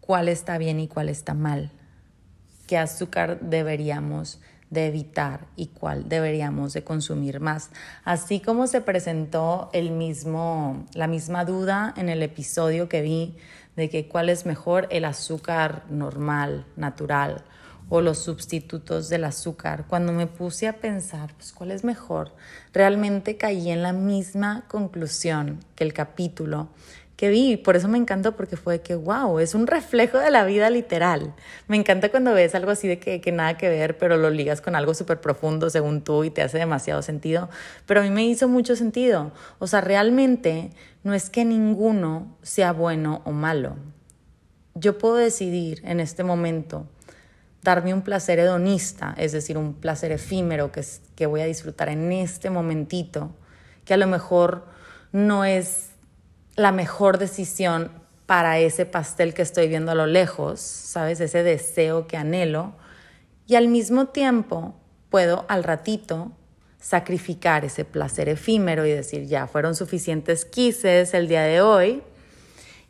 ¿cuál 0.00 0.28
está 0.28 0.58
bien 0.58 0.80
y 0.80 0.88
cuál 0.88 1.08
está 1.08 1.34
mal? 1.34 1.72
¿Qué 2.66 2.76
azúcar 2.76 3.40
deberíamos 3.40 4.40
de 4.70 4.86
evitar 4.86 5.46
y 5.54 5.68
cuál 5.68 6.08
deberíamos 6.08 6.72
de 6.72 6.82
consumir 6.82 7.40
más. 7.40 7.70
Así 8.04 8.40
como 8.40 8.66
se 8.66 8.80
presentó 8.80 9.70
el 9.72 9.92
mismo, 9.92 10.86
la 10.92 11.06
misma 11.06 11.44
duda 11.44 11.94
en 11.96 12.08
el 12.08 12.22
episodio 12.22 12.88
que 12.88 13.00
vi 13.00 13.36
de 13.76 13.90
que 13.90 14.08
cuál 14.08 14.28
es 14.28 14.46
mejor 14.46 14.88
el 14.90 15.04
azúcar 15.04 15.84
normal, 15.90 16.64
natural 16.76 17.44
o 17.88 18.00
los 18.00 18.18
sustitutos 18.18 19.08
del 19.08 19.24
azúcar. 19.24 19.84
Cuando 19.86 20.12
me 20.12 20.26
puse 20.26 20.66
a 20.66 20.80
pensar, 20.80 21.34
pues 21.34 21.52
cuál 21.52 21.70
es 21.70 21.84
mejor, 21.84 22.32
realmente 22.72 23.36
caí 23.36 23.70
en 23.70 23.82
la 23.82 23.92
misma 23.92 24.64
conclusión 24.68 25.60
que 25.76 25.84
el 25.84 25.92
capítulo, 25.92 26.68
que 27.16 27.30
vi. 27.30 27.56
Por 27.56 27.76
eso 27.76 27.88
me 27.88 27.98
encantó, 27.98 28.36
porque 28.36 28.56
fue 28.56 28.80
que, 28.80 28.94
wow, 28.94 29.38
es 29.38 29.54
un 29.54 29.66
reflejo 29.66 30.18
de 30.18 30.30
la 30.30 30.44
vida 30.44 30.70
literal. 30.70 31.34
Me 31.66 31.76
encanta 31.76 32.10
cuando 32.10 32.34
ves 32.34 32.54
algo 32.54 32.70
así 32.70 32.86
de 32.86 32.98
que, 32.98 33.20
que 33.20 33.32
nada 33.32 33.56
que 33.56 33.68
ver, 33.68 33.98
pero 33.98 34.16
lo 34.16 34.30
ligas 34.30 34.60
con 34.60 34.76
algo 34.76 34.94
súper 34.94 35.20
profundo 35.20 35.70
según 35.70 36.02
tú 36.02 36.24
y 36.24 36.30
te 36.30 36.42
hace 36.42 36.58
demasiado 36.58 37.02
sentido. 37.02 37.48
Pero 37.86 38.00
a 38.00 38.02
mí 38.02 38.10
me 38.10 38.24
hizo 38.24 38.48
mucho 38.48 38.76
sentido. 38.76 39.32
O 39.58 39.66
sea, 39.66 39.80
realmente 39.80 40.70
no 41.02 41.14
es 41.14 41.30
que 41.30 41.44
ninguno 41.44 42.36
sea 42.42 42.72
bueno 42.72 43.22
o 43.24 43.32
malo. 43.32 43.76
Yo 44.74 44.98
puedo 44.98 45.16
decidir 45.16 45.80
en 45.84 46.00
este 46.00 46.22
momento 46.22 46.86
darme 47.62 47.94
un 47.94 48.02
placer 48.02 48.38
hedonista, 48.38 49.14
es 49.16 49.32
decir, 49.32 49.56
un 49.56 49.74
placer 49.74 50.12
efímero 50.12 50.70
que, 50.70 50.84
que 51.16 51.26
voy 51.26 51.40
a 51.40 51.46
disfrutar 51.46 51.88
en 51.88 52.12
este 52.12 52.50
momentito, 52.50 53.30
que 53.84 53.94
a 53.94 53.96
lo 53.96 54.06
mejor 54.06 54.66
no 55.12 55.44
es 55.44 55.95
la 56.56 56.72
mejor 56.72 57.18
decisión 57.18 57.90
para 58.26 58.58
ese 58.58 58.86
pastel 58.86 59.34
que 59.34 59.42
estoy 59.42 59.68
viendo 59.68 59.92
a 59.92 59.94
lo 59.94 60.06
lejos, 60.06 60.60
¿sabes? 60.60 61.20
Ese 61.20 61.42
deseo 61.42 62.06
que 62.08 62.16
anhelo. 62.16 62.74
Y 63.46 63.54
al 63.54 63.68
mismo 63.68 64.06
tiempo 64.06 64.74
puedo 65.10 65.44
al 65.48 65.62
ratito 65.62 66.32
sacrificar 66.80 67.64
ese 67.64 67.84
placer 67.84 68.28
efímero 68.28 68.84
y 68.86 68.90
decir, 68.90 69.26
ya 69.26 69.46
fueron 69.46 69.74
suficientes 69.74 70.44
quises 70.44 71.14
el 71.14 71.28
día 71.28 71.42
de 71.42 71.60
hoy 71.60 72.02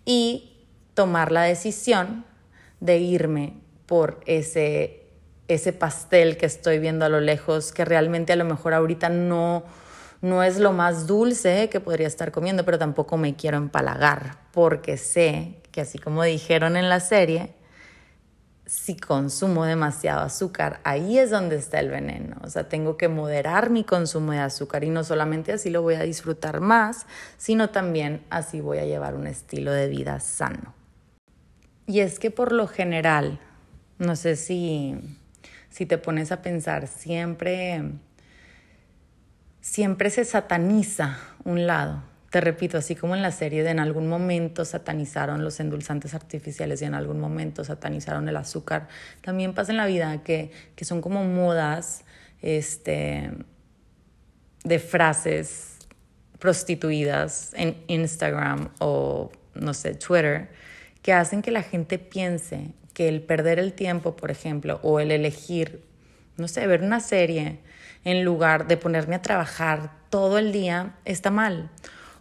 y 0.04 0.64
tomar 0.94 1.32
la 1.32 1.42
decisión 1.42 2.24
de 2.80 2.98
irme 2.98 3.54
por 3.86 4.20
ese, 4.26 5.02
ese 5.48 5.72
pastel 5.72 6.36
que 6.36 6.46
estoy 6.46 6.78
viendo 6.78 7.04
a 7.04 7.08
lo 7.08 7.20
lejos, 7.20 7.72
que 7.72 7.84
realmente 7.84 8.32
a 8.32 8.36
lo 8.36 8.44
mejor 8.44 8.74
ahorita 8.74 9.08
no 9.08 9.64
no 10.20 10.42
es 10.42 10.58
lo 10.58 10.72
más 10.72 11.06
dulce 11.06 11.68
que 11.68 11.80
podría 11.80 12.06
estar 12.06 12.32
comiendo, 12.32 12.64
pero 12.64 12.78
tampoco 12.78 13.16
me 13.16 13.36
quiero 13.36 13.56
empalagar, 13.56 14.38
porque 14.52 14.96
sé 14.96 15.60
que 15.70 15.82
así 15.82 15.98
como 15.98 16.22
dijeron 16.22 16.76
en 16.76 16.88
la 16.88 17.00
serie, 17.00 17.54
si 18.66 18.96
consumo 18.96 19.64
demasiado 19.64 20.22
azúcar, 20.22 20.80
ahí 20.82 21.18
es 21.18 21.30
donde 21.30 21.56
está 21.56 21.78
el 21.78 21.88
veneno. 21.88 22.36
O 22.42 22.50
sea, 22.50 22.68
tengo 22.68 22.96
que 22.96 23.08
moderar 23.08 23.70
mi 23.70 23.84
consumo 23.84 24.32
de 24.32 24.40
azúcar 24.40 24.82
y 24.82 24.90
no 24.90 25.04
solamente 25.04 25.52
así 25.52 25.70
lo 25.70 25.82
voy 25.82 25.94
a 25.94 26.02
disfrutar 26.02 26.60
más, 26.60 27.06
sino 27.36 27.70
también 27.70 28.24
así 28.28 28.60
voy 28.60 28.78
a 28.78 28.84
llevar 28.84 29.14
un 29.14 29.28
estilo 29.28 29.70
de 29.70 29.88
vida 29.88 30.18
sano. 30.18 30.74
Y 31.86 32.00
es 32.00 32.18
que 32.18 32.32
por 32.32 32.50
lo 32.50 32.66
general, 32.66 33.38
no 33.98 34.16
sé 34.16 34.34
si, 34.34 34.96
si 35.70 35.86
te 35.86 35.98
pones 35.98 36.32
a 36.32 36.42
pensar, 36.42 36.88
siempre 36.88 37.92
siempre 39.66 40.10
se 40.10 40.24
sataniza 40.24 41.18
un 41.44 41.66
lado. 41.66 42.04
Te 42.30 42.40
repito, 42.40 42.78
así 42.78 42.94
como 42.94 43.16
en 43.16 43.22
la 43.22 43.32
serie 43.32 43.64
de 43.64 43.70
en 43.70 43.80
algún 43.80 44.06
momento 44.06 44.64
satanizaron 44.64 45.42
los 45.42 45.58
endulzantes 45.58 46.14
artificiales 46.14 46.80
y 46.82 46.84
en 46.84 46.94
algún 46.94 47.18
momento 47.18 47.64
satanizaron 47.64 48.28
el 48.28 48.36
azúcar, 48.36 48.86
también 49.22 49.54
pasa 49.54 49.72
en 49.72 49.78
la 49.78 49.86
vida 49.86 50.22
que, 50.22 50.52
que 50.76 50.84
son 50.84 51.00
como 51.00 51.24
modas 51.24 52.04
este, 52.42 53.32
de 54.62 54.78
frases 54.78 55.78
prostituidas 56.38 57.52
en 57.54 57.76
Instagram 57.88 58.70
o, 58.78 59.32
no 59.54 59.74
sé, 59.74 59.94
Twitter, 59.94 60.48
que 61.02 61.12
hacen 61.12 61.42
que 61.42 61.50
la 61.50 61.62
gente 61.62 61.98
piense 61.98 62.70
que 62.94 63.08
el 63.08 63.20
perder 63.20 63.58
el 63.58 63.72
tiempo, 63.72 64.14
por 64.14 64.30
ejemplo, 64.30 64.78
o 64.84 65.00
el 65.00 65.10
elegir, 65.10 65.82
no 66.36 66.46
sé, 66.46 66.66
ver 66.68 66.82
una 66.82 67.00
serie 67.00 67.58
en 68.06 68.24
lugar 68.24 68.68
de 68.68 68.76
ponerme 68.76 69.16
a 69.16 69.22
trabajar 69.22 69.90
todo 70.10 70.38
el 70.38 70.52
día, 70.52 70.94
está 71.04 71.32
mal. 71.32 71.70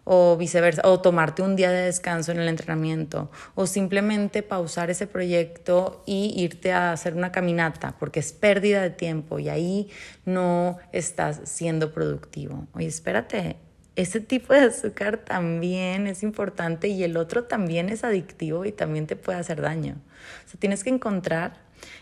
O 0.04 0.36
viceversa, 0.36 0.82
o 0.84 1.00
tomarte 1.00 1.44
un 1.44 1.56
día 1.56 1.70
de 1.70 1.86
descanso 1.86 2.32
en 2.32 2.40
el 2.40 2.48
entrenamiento, 2.48 3.30
o 3.54 3.68
simplemente 3.68 4.42
pausar 4.42 4.90
ese 4.90 5.06
proyecto 5.06 6.04
y 6.08 6.34
irte 6.36 6.72
a 6.74 6.92
hacer 6.92 7.14
una 7.14 7.32
caminata, 7.32 7.96
porque 8.00 8.20
es 8.20 8.34
pérdida 8.34 8.82
de 8.82 8.90
tiempo 8.90 9.38
y 9.38 9.50
ahí 9.50 9.92
no 10.26 10.78
estás 10.92 11.42
siendo 11.46 11.92
productivo. 11.92 12.68
Oye, 12.74 12.88
espérate, 12.88 13.58
ese 13.96 14.22
tipo 14.22 14.54
de 14.54 14.62
azúcar 14.62 15.18
también 15.18 16.08
es 16.08 16.24
importante 16.24 16.88
y 16.88 17.04
el 17.04 17.16
otro 17.16 17.44
también 17.44 17.90
es 17.90 18.04
adictivo 18.04 18.66
y 18.66 18.72
también 18.72 19.06
te 19.06 19.16
puede 19.16 19.38
hacer 19.38 19.62
daño. 19.62 19.98
O 20.46 20.50
sea, 20.50 20.60
tienes 20.60 20.84
que 20.84 20.90
encontrar 20.90 21.58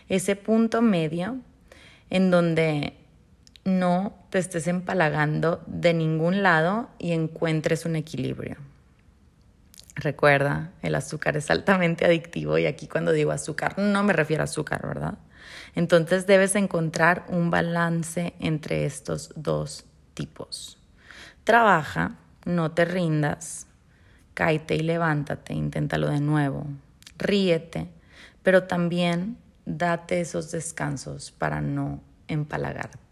ese 0.08 0.36
punto 0.36 0.80
medio 0.80 1.36
en 2.08 2.30
donde 2.30 3.03
no 3.64 4.14
te 4.30 4.38
estés 4.38 4.66
empalagando 4.66 5.62
de 5.66 5.94
ningún 5.94 6.42
lado 6.42 6.88
y 6.98 7.12
encuentres 7.12 7.86
un 7.86 7.96
equilibrio. 7.96 8.56
Recuerda, 9.96 10.72
el 10.82 10.96
azúcar 10.96 11.36
es 11.36 11.50
altamente 11.50 12.04
adictivo 12.04 12.58
y 12.58 12.66
aquí 12.66 12.88
cuando 12.88 13.12
digo 13.12 13.30
azúcar 13.30 13.78
no 13.78 14.02
me 14.02 14.12
refiero 14.12 14.42
a 14.42 14.44
azúcar, 14.44 14.86
¿verdad? 14.86 15.18
Entonces 15.74 16.26
debes 16.26 16.56
encontrar 16.56 17.24
un 17.28 17.50
balance 17.50 18.34
entre 18.40 18.86
estos 18.86 19.32
dos 19.36 19.84
tipos. 20.14 20.78
Trabaja, 21.44 22.16
no 22.44 22.72
te 22.72 22.84
rindas, 22.84 23.66
cáete 24.34 24.74
y 24.74 24.80
levántate, 24.80 25.54
inténtalo 25.54 26.08
de 26.08 26.20
nuevo, 26.20 26.66
ríete, 27.18 27.88
pero 28.42 28.64
también 28.64 29.38
date 29.64 30.20
esos 30.20 30.50
descansos 30.50 31.30
para 31.30 31.60
no 31.60 32.02
empalagarte. 32.28 33.03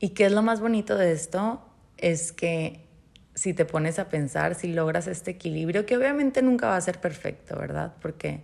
¿Y 0.00 0.10
qué 0.10 0.26
es 0.26 0.32
lo 0.32 0.42
más 0.42 0.60
bonito 0.60 0.96
de 0.96 1.12
esto? 1.12 1.60
Es 1.96 2.32
que 2.32 2.86
si 3.34 3.54
te 3.54 3.64
pones 3.64 3.98
a 3.98 4.08
pensar, 4.08 4.54
si 4.54 4.68
logras 4.68 5.06
este 5.06 5.32
equilibrio, 5.32 5.86
que 5.86 5.96
obviamente 5.96 6.42
nunca 6.42 6.68
va 6.68 6.76
a 6.76 6.80
ser 6.80 7.00
perfecto, 7.00 7.56
¿verdad? 7.56 7.94
Porque 8.00 8.40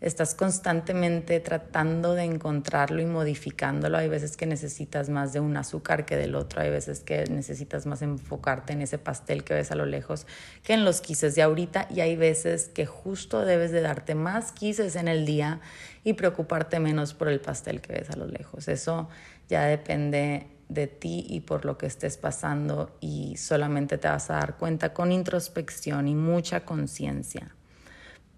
estás 0.00 0.34
constantemente 0.34 1.40
tratando 1.40 2.14
de 2.14 2.24
encontrarlo 2.24 3.00
y 3.00 3.06
modificándolo. 3.06 3.96
Hay 3.96 4.08
veces 4.08 4.36
que 4.36 4.44
necesitas 4.44 5.08
más 5.08 5.32
de 5.32 5.40
un 5.40 5.56
azúcar 5.56 6.04
que 6.04 6.16
del 6.16 6.34
otro, 6.34 6.60
hay 6.60 6.70
veces 6.70 7.00
que 7.00 7.24
necesitas 7.24 7.86
más 7.86 8.02
enfocarte 8.02 8.74
en 8.74 8.82
ese 8.82 8.98
pastel 8.98 9.44
que 9.44 9.54
ves 9.54 9.70
a 9.70 9.76
lo 9.76 9.86
lejos 9.86 10.26
que 10.62 10.74
en 10.74 10.84
los 10.84 11.00
quises 11.00 11.34
de 11.34 11.42
ahorita 11.42 11.88
y 11.90 12.00
hay 12.00 12.16
veces 12.16 12.68
que 12.68 12.84
justo 12.84 13.46
debes 13.46 13.72
de 13.72 13.80
darte 13.80 14.14
más 14.14 14.52
quises 14.52 14.94
en 14.94 15.08
el 15.08 15.24
día 15.24 15.60
y 16.04 16.12
preocuparte 16.12 16.80
menos 16.80 17.14
por 17.14 17.28
el 17.28 17.40
pastel 17.40 17.80
que 17.80 17.94
ves 17.94 18.10
a 18.10 18.16
lo 18.16 18.26
lejos. 18.26 18.68
Eso 18.68 19.08
ya 19.48 19.64
depende 19.64 20.53
de 20.74 20.88
ti 20.88 21.24
y 21.28 21.40
por 21.40 21.64
lo 21.64 21.78
que 21.78 21.86
estés 21.86 22.16
pasando 22.16 22.96
y 23.00 23.36
solamente 23.36 23.96
te 23.96 24.08
vas 24.08 24.28
a 24.30 24.34
dar 24.34 24.56
cuenta 24.58 24.92
con 24.92 25.12
introspección 25.12 26.08
y 26.08 26.14
mucha 26.14 26.64
conciencia. 26.64 27.54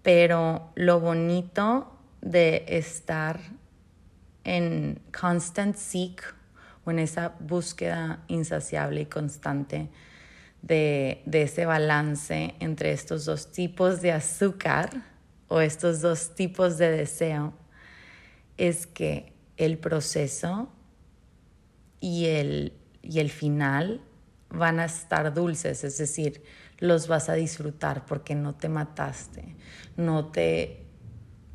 Pero 0.03 0.71
lo 0.75 0.99
bonito 0.99 1.91
de 2.21 2.63
estar 2.67 3.39
en 4.43 5.01
constant 5.19 5.75
seek 5.75 6.23
o 6.85 6.91
en 6.91 6.99
esa 6.99 7.35
búsqueda 7.39 8.23
insaciable 8.27 9.01
y 9.01 9.05
constante 9.07 9.89
de, 10.61 11.21
de 11.25 11.41
ese 11.43 11.65
balance 11.65 12.55
entre 12.59 12.93
estos 12.93 13.25
dos 13.25 13.51
tipos 13.51 14.01
de 14.01 14.13
azúcar 14.13 14.89
o 15.47 15.59
estos 15.59 16.01
dos 16.01 16.35
tipos 16.35 16.77
de 16.77 16.91
deseo 16.91 17.53
es 18.57 18.87
que 18.87 19.33
el 19.57 19.77
proceso 19.77 20.69
y 21.99 22.25
el, 22.25 22.73
y 23.01 23.19
el 23.19 23.29
final 23.29 24.01
van 24.49 24.79
a 24.79 24.85
estar 24.85 25.33
dulces, 25.33 25.83
es 25.83 25.97
decir, 25.97 26.43
los 26.79 27.07
vas 27.07 27.29
a 27.29 27.33
disfrutar 27.33 28.05
porque 28.05 28.35
no 28.35 28.55
te 28.55 28.69
mataste, 28.69 29.55
no 29.95 30.27
te, 30.27 30.85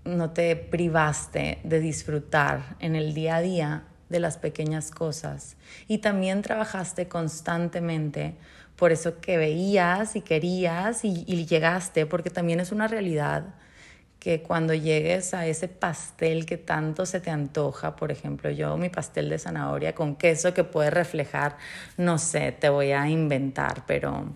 no 0.05 0.31
te 0.31 0.57
privaste 0.57 1.61
de 1.65 1.81
disfrutar 1.81 2.77
en 2.81 2.97
el 2.97 3.15
día 3.15 3.37
a 3.37 3.41
día 3.41 3.85
de 4.09 4.21
las 4.21 4.37
pequeñas 4.37 4.91
cosas. 4.91 5.57
Y 5.89 5.99
también 5.99 6.43
trabajaste 6.43 7.09
constantemente 7.09 8.37
por 8.77 8.93
eso 8.93 9.21
que 9.21 9.37
veías 9.37 10.17
y 10.17 10.21
querías 10.23 11.05
y, 11.05 11.25
y 11.27 11.47
llegaste, 11.47 12.05
porque 12.05 12.31
también 12.31 12.61
es 12.61 12.73
una 12.73 12.89
realidad 12.89 13.55
que 14.23 14.41
cuando 14.41 14.73
llegues 14.73 15.35
a 15.35 15.49
ese 15.49 15.67
pastel 15.67 16.47
que 16.47 16.57
tanto 16.57 17.07
se 17.07 17.19
te 17.19 17.29
antoja, 17.29 17.97
por 17.97 18.13
ejemplo, 18.13 18.51
yo 18.53 18.77
mi 18.77 18.89
pastel 18.89 19.29
de 19.29 19.37
zanahoria 19.37 19.97
con 19.97 20.15
queso 20.15 20.55
que 20.55 20.63
puede 20.63 20.91
reflejar, 20.91 21.57
no 21.97 22.19
sé, 22.19 22.53
te 22.53 22.69
voy 22.69 22.93
a 22.93 23.09
inventar, 23.09 23.83
pero 23.85 24.27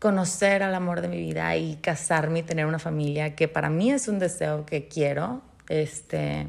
conocer 0.00 0.64
al 0.64 0.74
amor 0.74 1.02
de 1.02 1.06
mi 1.06 1.18
vida 1.18 1.56
y 1.56 1.76
casarme 1.76 2.40
y 2.40 2.42
tener 2.42 2.66
una 2.66 2.80
familia 2.80 3.36
que 3.36 3.46
para 3.46 3.70
mí 3.70 3.92
es 3.92 4.08
un 4.08 4.18
deseo 4.18 4.66
que 4.66 4.88
quiero, 4.88 5.40
este, 5.68 6.48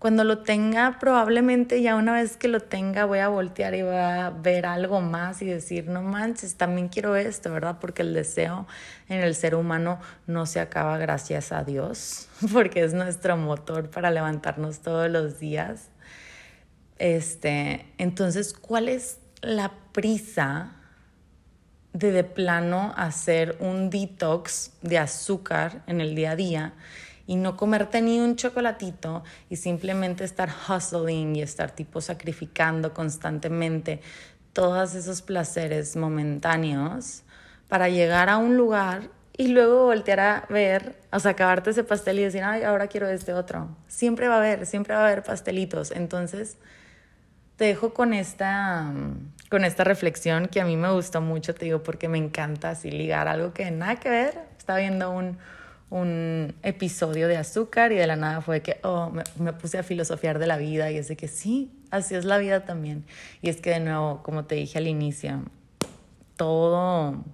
cuando 0.00 0.24
lo 0.24 0.38
tenga, 0.38 0.98
probablemente 0.98 1.82
ya 1.82 1.94
una 1.94 2.14
vez 2.14 2.38
que 2.38 2.48
lo 2.48 2.60
tenga 2.60 3.04
voy 3.04 3.18
a 3.18 3.28
voltear 3.28 3.74
y 3.74 3.82
voy 3.82 3.96
a 3.96 4.30
ver 4.30 4.64
algo 4.64 5.02
más 5.02 5.42
y 5.42 5.44
decir, 5.44 5.88
no 5.88 6.00
manches, 6.00 6.54
también 6.54 6.88
quiero 6.88 7.16
esto, 7.16 7.52
¿verdad? 7.52 7.76
Porque 7.78 8.00
el 8.00 8.14
deseo 8.14 8.66
en 9.10 9.20
el 9.20 9.34
ser 9.34 9.54
humano 9.54 10.00
no 10.26 10.46
se 10.46 10.58
acaba 10.58 10.96
gracias 10.96 11.52
a 11.52 11.64
Dios, 11.64 12.28
porque 12.52 12.82
es 12.82 12.94
nuestro 12.94 13.36
motor 13.36 13.90
para 13.90 14.10
levantarnos 14.10 14.78
todos 14.78 15.10
los 15.10 15.38
días. 15.38 15.90
Este, 16.98 17.84
entonces, 17.98 18.54
¿cuál 18.54 18.88
es 18.88 19.18
la 19.42 19.70
prisa 19.92 20.72
de 21.92 22.10
de 22.12 22.24
plano 22.24 22.94
hacer 22.96 23.58
un 23.60 23.90
detox 23.90 24.72
de 24.80 24.96
azúcar 24.96 25.82
en 25.86 26.00
el 26.00 26.14
día 26.14 26.30
a 26.30 26.36
día 26.36 26.74
y 27.30 27.36
no 27.36 27.56
comerte 27.56 28.02
ni 28.02 28.18
un 28.18 28.34
chocolatito 28.34 29.22
y 29.48 29.54
simplemente 29.54 30.24
estar 30.24 30.50
hustling 30.68 31.36
y 31.36 31.42
estar 31.42 31.70
tipo 31.70 32.00
sacrificando 32.00 32.92
constantemente 32.92 34.00
todos 34.52 34.96
esos 34.96 35.22
placeres 35.22 35.94
momentáneos 35.94 37.22
para 37.68 37.88
llegar 37.88 38.30
a 38.30 38.36
un 38.36 38.56
lugar 38.56 39.10
y 39.36 39.46
luego 39.46 39.84
voltear 39.84 40.18
a 40.18 40.46
ver, 40.50 40.96
o 41.12 41.20
sea, 41.20 41.30
acabarte 41.30 41.70
ese 41.70 41.84
pastel 41.84 42.18
y 42.18 42.24
decir, 42.24 42.42
ay, 42.42 42.64
ahora 42.64 42.88
quiero 42.88 43.06
este 43.06 43.32
otro. 43.32 43.68
Siempre 43.86 44.26
va 44.26 44.34
a 44.34 44.38
haber, 44.38 44.66
siempre 44.66 44.94
va 44.96 45.02
a 45.02 45.06
haber 45.06 45.22
pastelitos. 45.22 45.92
Entonces, 45.92 46.56
te 47.54 47.66
dejo 47.66 47.94
con 47.94 48.12
esta, 48.12 48.92
con 49.48 49.64
esta 49.64 49.84
reflexión 49.84 50.48
que 50.48 50.60
a 50.60 50.64
mí 50.64 50.76
me 50.76 50.90
gustó 50.90 51.20
mucho, 51.20 51.54
te 51.54 51.66
digo, 51.66 51.84
porque 51.84 52.08
me 52.08 52.18
encanta 52.18 52.70
así 52.70 52.90
ligar 52.90 53.28
algo 53.28 53.52
que 53.52 53.70
nada 53.70 54.00
que 54.00 54.10
ver. 54.10 54.34
Estaba 54.58 54.80
viendo 54.80 55.12
un, 55.12 55.38
un 55.90 56.54
episodio 56.62 57.28
de 57.28 57.36
azúcar 57.36 57.92
y 57.92 57.96
de 57.96 58.06
la 58.06 58.16
nada 58.16 58.40
fue 58.40 58.62
que, 58.62 58.78
oh, 58.82 59.12
me, 59.38 59.52
puse 59.52 59.78
a 59.78 59.82
filosofiar 59.82 60.38
de 60.38 60.46
la 60.46 60.56
vida 60.56 60.90
y 60.90 60.96
es 60.96 61.08
de 61.08 61.16
que 61.16 61.28
sí, 61.28 61.72
así 61.90 62.14
es 62.14 62.24
la 62.24 62.38
vida 62.38 62.64
también. 62.64 63.04
Y 63.42 63.50
es 63.50 63.60
que 63.60 63.70
de 63.70 63.80
nuevo, 63.80 64.22
como 64.22 64.44
te 64.44 64.54
dije 64.54 64.78
al 64.78 64.86
inicio, 64.86 65.42
todo 66.36 67.24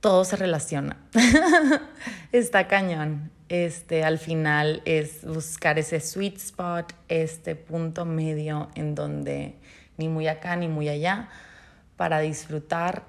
todo 0.00 0.24
se 0.24 0.36
relaciona. 0.36 0.96
Está 2.32 2.66
cañón. 2.66 3.30
Este, 3.48 4.04
al 4.04 4.18
final 4.18 4.80
es 4.84 5.24
buscar 5.24 5.78
ese 5.78 6.00
sweet 6.00 6.36
spot, 6.36 6.94
este 7.08 7.56
punto 7.56 8.04
medio 8.04 8.70
en 8.74 8.94
donde 8.94 9.56
ni 9.96 10.08
muy 10.08 10.28
acá 10.28 10.56
ni 10.56 10.68
muy 10.68 10.88
allá, 10.88 11.28
para 11.96 12.20
disfrutar 12.20 13.02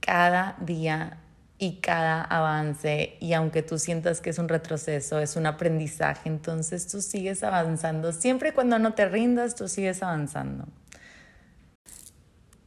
cada 0.00 0.56
día 0.60 1.18
y 1.58 1.76
cada 1.76 2.22
avance. 2.22 3.16
Y 3.20 3.32
aunque 3.32 3.62
tú 3.62 3.78
sientas 3.78 4.20
que 4.20 4.30
es 4.30 4.38
un 4.38 4.48
retroceso, 4.48 5.18
es 5.18 5.36
un 5.36 5.46
aprendizaje, 5.46 6.28
entonces 6.28 6.86
tú 6.86 7.00
sigues 7.00 7.42
avanzando. 7.42 8.12
Siempre 8.12 8.52
cuando 8.52 8.78
no 8.78 8.94
te 8.94 9.08
rindas, 9.08 9.54
tú 9.54 9.68
sigues 9.68 10.02
avanzando. 10.02 10.66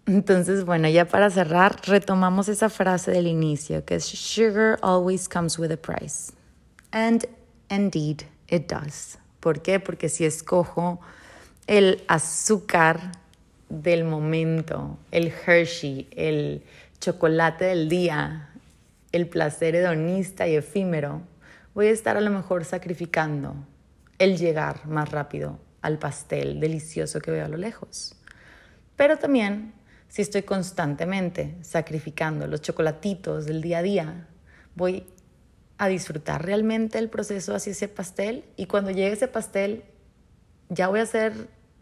Entonces, 0.06 0.66
bueno, 0.66 0.90
ya 0.90 1.06
para 1.06 1.30
cerrar, 1.30 1.76
retomamos 1.86 2.50
esa 2.50 2.70
frase 2.70 3.12
del 3.12 3.28
inicio, 3.28 3.86
que 3.86 3.96
es 3.96 4.06
Sugar 4.06 4.80
always 4.82 5.30
comes 5.30 5.60
with 5.60 5.72
a 5.72 5.78
price. 5.78 6.34
And 6.92 7.28
indeed, 7.70 8.24
it 8.48 8.68
does. 8.68 9.20
¿Por 9.40 9.62
qué? 9.62 9.80
Porque 9.80 10.10
si 10.10 10.26
escojo 10.26 11.00
el 11.68 12.04
azúcar 12.08 13.12
del 13.70 14.04
momento, 14.04 14.98
el 15.12 15.32
Hershey, 15.32 16.08
el 16.16 16.64
chocolate 17.00 17.66
del 17.66 17.88
día, 17.88 18.49
el 19.12 19.28
placer 19.28 19.76
hedonista 19.76 20.48
y 20.48 20.56
efímero, 20.56 21.22
voy 21.74 21.88
a 21.88 21.92
estar 21.92 22.18
a 22.18 22.22
lo 22.22 22.32
mejor 22.32 22.66
sacrificando 22.66 23.56
el 24.18 24.38
llegar 24.38 24.86
más 24.88 25.10
rápido 25.12 25.60
al 25.82 25.98
pastel 25.98 26.60
delicioso 26.60 27.20
que 27.22 27.32
veo 27.32 27.46
a 27.46 27.50
lo 27.50 27.58
lejos. 27.58 28.16
Pero 28.96 29.18
también 29.18 29.74
si 30.10 30.24
estoy 30.24 30.42
constantemente 30.42 31.56
sacrificando 31.62 32.48
los 32.48 32.62
chocolatitos 32.62 33.46
del 33.46 33.62
día 33.62 33.78
a 33.78 33.84
día, 33.84 34.28
voy 34.76 35.06
a 35.78 35.88
disfrutar 35.88 36.44
realmente 36.44 36.98
el 36.98 37.10
proceso 37.10 37.56
hacia 37.56 37.72
ese 37.72 37.88
pastel 37.88 38.44
y 38.58 38.66
cuando 38.66 38.92
llegue 38.92 39.14
ese 39.14 39.28
pastel, 39.28 39.84
ya 40.68 40.88
voy 40.88 41.00
a 41.00 41.06
ser, 41.06 41.34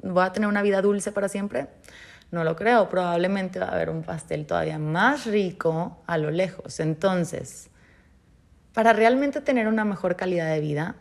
voy 0.03 0.23
a 0.23 0.31
tener 0.31 0.47
una 0.47 0.61
vida 0.61 0.81
dulce 0.81 1.11
para 1.11 1.29
siempre. 1.29 1.67
No 2.31 2.43
lo 2.43 2.55
creo, 2.55 2.89
probablemente 2.89 3.59
va 3.59 3.67
a 3.67 3.75
haber 3.75 3.89
un 3.89 4.03
pastel 4.03 4.45
todavía 4.45 4.79
más 4.79 5.25
rico 5.25 6.01
a 6.07 6.17
lo 6.17 6.29
lejos. 6.29 6.79
Entonces, 6.79 7.69
para 8.73 8.93
realmente 8.93 9.41
tener 9.41 9.67
una 9.67 9.85
mejor 9.85 10.15
calidad 10.15 10.51
de 10.51 10.59
vida, 10.59 10.95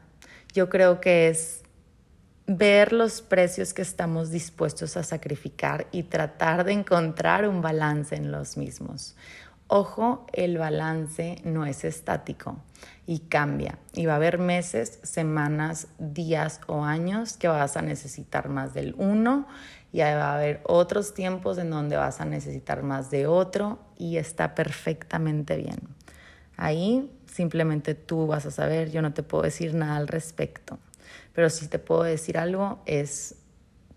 yo 0.55 0.69
creo 0.69 1.01
que 1.01 1.29
es 1.29 1.63
ver 2.47 2.93
los 2.93 3.23
precios 3.23 3.75
que 3.75 3.83
estamos 3.83 4.31
dispuestos 4.31 4.97
a 4.97 5.03
sacrificar 5.03 5.89
y 5.91 6.05
tratar 6.05 6.65
de 6.65 6.73
encontrar 6.73 7.49
un 7.49 7.61
balance 7.61 8.15
en 8.15 8.31
los 8.31 8.57
mismos. 8.57 9.17
Ojo, 9.69 10.27
el 10.33 10.59
balance 10.59 11.41
no 11.43 11.67
es 11.67 11.85
estático 11.85 12.57
y 13.05 13.19
cambia. 13.19 13.81
Y 13.95 14.07
va 14.07 14.13
a 14.13 14.17
haber 14.17 14.39
meses, 14.39 15.01
semanas, 15.03 15.89
días 15.99 16.61
o 16.69 16.85
años 16.85 17.37
que 17.37 17.49
vas 17.49 17.77
a 17.77 17.83
necesitar 17.83 18.49
más 18.49 18.75
del 18.75 18.95
uno 18.97 19.49
y 19.97 20.01
va 20.01 20.33
a 20.33 20.35
haber 20.35 20.61
otros 20.65 21.15
tiempos 21.15 21.57
en 21.57 21.71
donde 21.71 21.97
vas 21.97 22.21
a 22.21 22.27
necesitar 22.27 22.83
más 22.83 23.11
de 23.11 23.27
otro 23.27 23.79
y 23.97 24.19
está 24.19 24.55
perfectamente 24.55 25.57
bien. 25.57 25.79
Ahí 26.59 27.11
simplemente 27.25 27.95
tú 27.95 28.27
vas 28.27 28.45
a 28.45 28.51
saber, 28.51 28.91
yo 28.91 29.01
no 29.01 29.15
te 29.15 29.23
puedo 29.23 29.45
decir 29.45 29.73
nada 29.73 29.97
al 29.97 30.07
respecto. 30.07 30.79
Pero 31.33 31.49
si 31.49 31.69
te 31.69 31.79
puedo 31.79 32.03
decir 32.03 32.37
algo, 32.37 32.83
es 32.85 33.37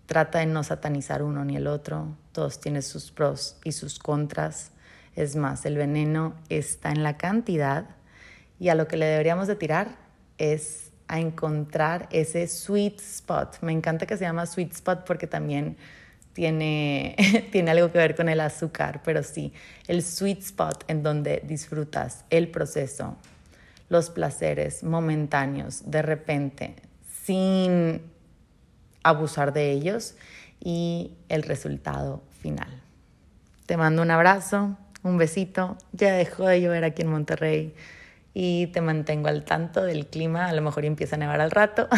trata 0.06 0.38
de 0.38 0.46
no 0.46 0.64
satanizar 0.64 1.22
uno 1.22 1.44
ni 1.44 1.56
el 1.56 1.66
otro. 1.66 2.16
Todos 2.32 2.60
tienen 2.60 2.82
sus 2.82 3.10
pros 3.10 3.58
y 3.62 3.72
sus 3.72 3.98
contras. 3.98 4.70
Es 5.16 5.36
más, 5.36 5.66
el 5.66 5.76
veneno 5.76 6.34
está 6.48 6.92
en 6.92 7.02
la 7.02 7.18
cantidad 7.18 7.90
y 8.58 8.70
a 8.70 8.74
lo 8.74 8.88
que 8.88 8.96
le 8.96 9.04
deberíamos 9.04 9.48
de 9.48 9.56
tirar 9.56 9.98
es 10.38 10.89
a 11.10 11.18
encontrar 11.18 12.08
ese 12.12 12.46
sweet 12.46 13.00
spot. 13.00 13.58
Me 13.62 13.72
encanta 13.72 14.06
que 14.06 14.16
se 14.16 14.24
llama 14.24 14.46
sweet 14.46 14.72
spot 14.72 15.04
porque 15.04 15.26
también 15.26 15.76
tiene, 16.32 17.16
tiene 17.52 17.72
algo 17.72 17.90
que 17.90 17.98
ver 17.98 18.14
con 18.14 18.28
el 18.28 18.40
azúcar, 18.40 19.02
pero 19.04 19.24
sí, 19.24 19.52
el 19.88 20.04
sweet 20.04 20.38
spot 20.38 20.84
en 20.86 21.02
donde 21.02 21.42
disfrutas 21.44 22.24
el 22.30 22.48
proceso, 22.48 23.16
los 23.88 24.08
placeres 24.08 24.84
momentáneos, 24.84 25.90
de 25.90 26.02
repente, 26.02 26.76
sin 27.24 28.00
abusar 29.02 29.52
de 29.52 29.72
ellos 29.72 30.14
y 30.60 31.14
el 31.28 31.42
resultado 31.42 32.22
final. 32.40 32.80
Te 33.66 33.76
mando 33.76 34.02
un 34.02 34.12
abrazo, 34.12 34.76
un 35.02 35.18
besito. 35.18 35.76
Ya 35.92 36.12
dejó 36.12 36.46
de 36.46 36.60
llover 36.60 36.84
aquí 36.84 37.02
en 37.02 37.08
Monterrey 37.08 37.74
y 38.34 38.68
te 38.68 38.80
mantengo 38.80 39.28
al 39.28 39.44
tanto 39.44 39.82
del 39.82 40.06
clima. 40.06 40.46
A 40.46 40.52
lo 40.52 40.62
mejor 40.62 40.84
empieza 40.84 41.16
a 41.16 41.18
nevar 41.18 41.40
al 41.40 41.50
rato. 41.50 41.88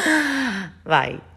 Bye. 0.84 1.29